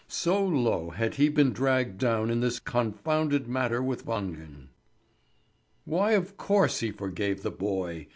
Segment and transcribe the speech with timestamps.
[0.07, 4.69] So low had he been dragged down in this confounded matter with Wangen.
[5.85, 8.07] Why of course he forgave the boy!